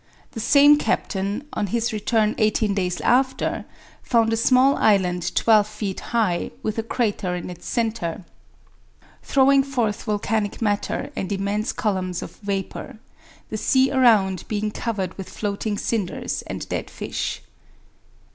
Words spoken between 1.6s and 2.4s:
his return